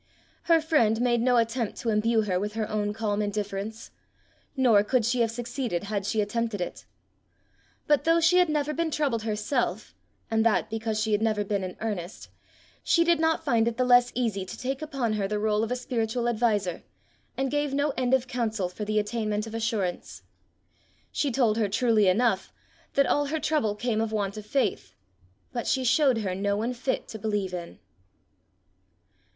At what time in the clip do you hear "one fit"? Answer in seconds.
26.57-27.07